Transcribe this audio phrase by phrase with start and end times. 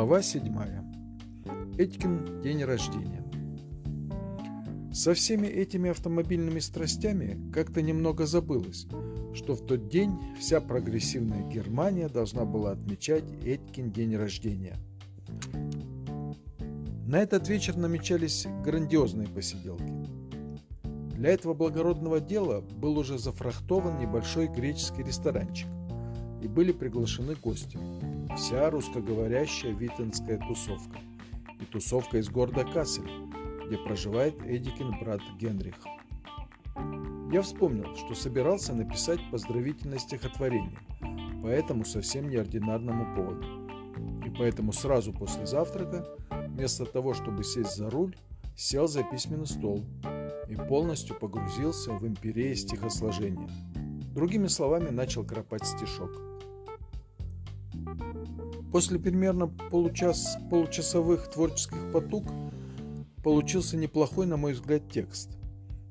[0.00, 0.50] Глава 7.
[1.76, 3.22] Этикин день рождения.
[4.94, 8.86] Со всеми этими автомобильными страстями как-то немного забылось,
[9.34, 14.78] что в тот день вся прогрессивная Германия должна была отмечать Этькин день рождения.
[17.06, 19.92] На этот вечер намечались грандиозные посиделки.
[21.14, 25.68] Для этого благородного дела был уже зафрахтован небольшой греческий ресторанчик,
[26.42, 27.78] и были приглашены гости.
[28.36, 30.98] Вся русскоговорящая витенская тусовка
[31.60, 33.10] и тусовка из города Кассель,
[33.66, 35.76] где проживает Эдикин брат Генрих.
[37.32, 40.78] Я вспомнил, что собирался написать поздравительное стихотворение
[41.42, 43.46] по этому совсем неординарному поводу.
[44.26, 46.06] И поэтому сразу после завтрака,
[46.48, 48.16] вместо того, чтобы сесть за руль,
[48.56, 49.84] сел за письменный стол
[50.48, 53.48] и полностью погрузился в империи стихосложения.
[54.14, 56.10] Другими словами, начал кропать стишок.
[58.72, 62.24] После примерно получас, получасовых творческих потуг
[63.22, 65.30] получился неплохой, на мой взгляд, текст,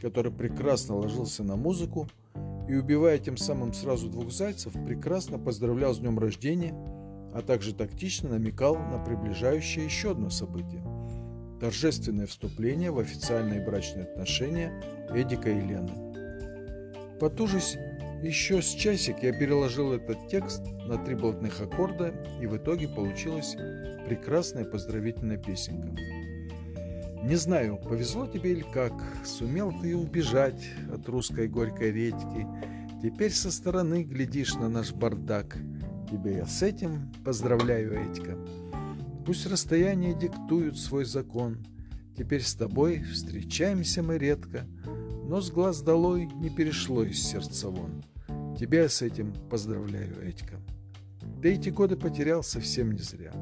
[0.00, 2.08] который прекрасно ложился на музыку
[2.68, 6.72] и, убивая тем самым сразу двух зайцев, прекрасно поздравлял с днем рождения,
[7.34, 10.84] а также тактично намекал на приближающее еще одно событие–
[11.60, 17.18] торжественное вступление в официальные брачные отношения Эдика и Лены.
[17.20, 17.76] Потужись
[18.22, 23.56] еще с часик я переложил этот текст на три блатных аккорда, и в итоге получилась
[24.06, 25.96] прекрасная поздравительная песенка.
[27.22, 28.92] Не знаю, повезло тебе или как,
[29.24, 32.46] сумел ты убежать от русской горькой редьки,
[33.02, 35.56] теперь со стороны глядишь на наш бардак.
[36.10, 38.36] Тебе я с этим поздравляю, Этька.
[39.24, 41.58] Пусть расстояние диктуют свой закон,
[42.16, 44.66] теперь с тобой встречаемся мы редко,
[45.28, 48.02] но с глаз долой не перешло из сердца вон.
[48.60, 50.60] Тебя с этим поздравляю, Этька.
[51.22, 53.32] Да эти годы потерял совсем не зря.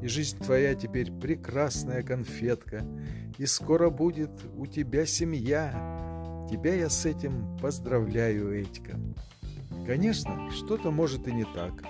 [0.00, 2.86] И жизнь твоя теперь прекрасная конфетка,
[3.38, 6.46] и скоро будет у тебя семья.
[6.48, 9.00] Тебя я с этим поздравляю, Этька.
[9.84, 11.82] Конечно, что-то может и не так,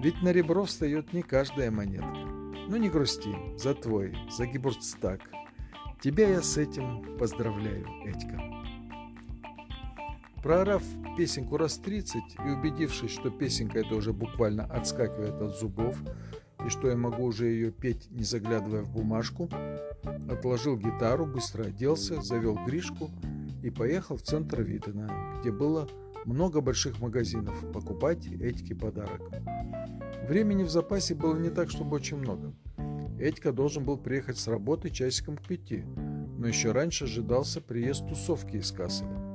[0.00, 2.28] ведь на ребро встает не каждая монетка.
[2.68, 5.20] Но не грусти, за твой, за Гибурцтаг.
[6.00, 8.63] Тебя я с этим поздравляю, Этька.
[10.44, 10.82] Проорав
[11.16, 15.96] песенку раз 30 и убедившись, что песенка эта уже буквально отскакивает от зубов,
[16.66, 19.48] и что я могу уже ее петь, не заглядывая в бумажку,
[20.30, 23.10] отложил гитару, быстро оделся, завел Гришку
[23.62, 25.10] и поехал в центр Витена,
[25.40, 25.88] где было
[26.26, 29.22] много больших магазинов, покупать Этьке подарок.
[30.28, 32.52] Времени в запасе было не так, чтобы очень много.
[33.18, 35.84] Этька должен был приехать с работы часиком к пяти,
[36.36, 39.33] но еще раньше ожидался приезд тусовки из Касселя.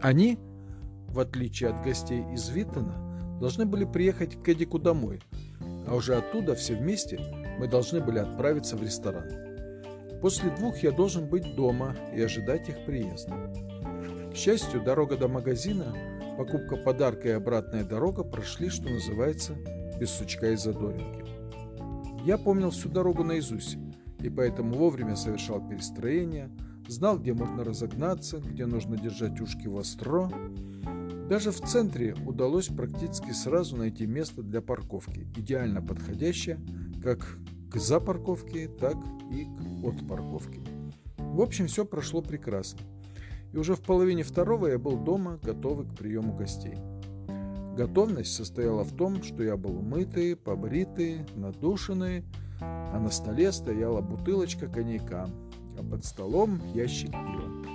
[0.00, 0.38] Они,
[1.08, 5.20] в отличие от гостей из Виттона, должны были приехать к Эдику домой,
[5.86, 7.18] а уже оттуда все вместе
[7.58, 9.28] мы должны были отправиться в ресторан.
[10.20, 13.52] После двух я должен быть дома и ожидать их приезда.
[14.32, 15.94] К счастью, дорога до магазина,
[16.36, 19.54] покупка подарка и обратная дорога прошли, что называется,
[19.98, 21.24] без сучка и задоринки.
[22.24, 23.78] Я помнил всю дорогу наизусть,
[24.20, 26.50] и поэтому вовремя совершал перестроение–
[26.88, 30.30] знал, где можно разогнаться, где нужно держать ушки востро.
[31.28, 36.58] Даже в центре удалось практически сразу найти место для парковки, идеально подходящее
[37.02, 37.38] как
[37.70, 38.96] к запарковке, так
[39.30, 40.60] и к отпарковке.
[41.18, 42.80] В общем, все прошло прекрасно.
[43.52, 46.76] И уже в половине второго я был дома, готовый к приему гостей.
[47.76, 52.24] Готовность состояла в том, что я был умытый, побритый, надушенный,
[52.60, 55.28] а на столе стояла бутылочка коньяка,
[55.90, 57.66] под столом ящик пива.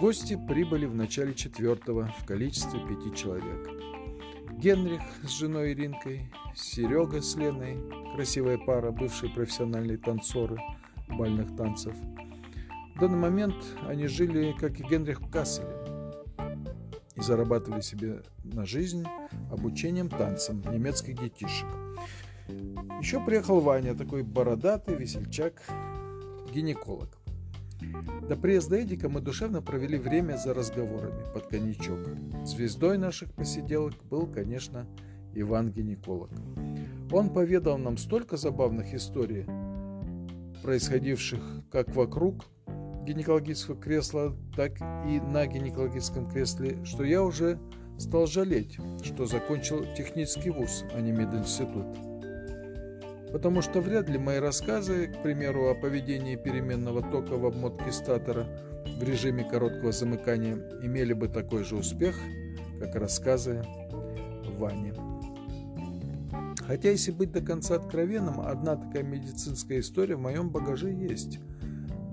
[0.00, 3.68] Гости прибыли в начале четвертого в количестве пяти человек.
[4.58, 7.78] Генрих с женой Иринкой, Серега с Леной,
[8.14, 10.58] красивая пара, бывшие профессиональные танцоры
[11.08, 11.94] бальных танцев.
[12.94, 13.54] В данный момент
[13.88, 15.68] они жили, как и Генрих в Касселе,
[17.16, 19.04] и зарабатывали себе на жизнь
[19.50, 21.68] обучением танцам немецких детишек.
[23.00, 25.62] Еще приехал Ваня, такой бородатый весельчак,
[26.50, 27.08] гинеколог.
[28.28, 31.98] До приезда Эдика мы душевно провели время за разговорами под коньячок.
[32.44, 34.86] Звездой наших посиделок был, конечно,
[35.34, 36.30] Иван-гинеколог.
[37.10, 39.46] Он поведал нам столько забавных историй,
[40.62, 42.44] происходивших как вокруг
[43.04, 47.58] гинекологического кресла, так и на гинекологическом кресле, что я уже
[47.98, 52.09] стал жалеть, что закончил технический вуз, а не мединститут
[53.32, 58.46] потому что вряд ли мои рассказы, к примеру, о поведении переменного тока в обмотке статора
[58.98, 62.18] в режиме короткого замыкания, имели бы такой же успех,
[62.80, 63.62] как рассказы
[64.58, 64.92] Вани.
[66.66, 71.40] Хотя, если быть до конца откровенным, одна такая медицинская история в моем багаже есть.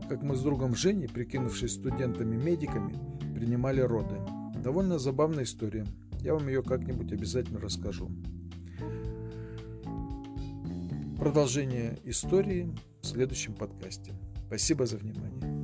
[0.09, 2.93] Как мы с другом Женей, прикинувшись студентами-медиками,
[3.35, 4.15] принимали роды.
[4.63, 5.85] Довольно забавная история.
[6.21, 8.09] Я вам ее как-нибудь обязательно расскажу.
[11.27, 14.13] Продолжение истории в следующем подкасте.
[14.47, 15.56] Спасибо за внимание.